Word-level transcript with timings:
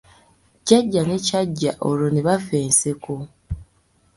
Jjajja 0.61 1.01
ne 1.07 1.17
Kyajja 1.25 1.71
olwo 1.87 2.07
ne 2.11 2.21
bafa 2.27 2.55
enseko. 2.65 3.13